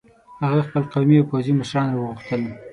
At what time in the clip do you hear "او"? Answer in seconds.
1.19-1.27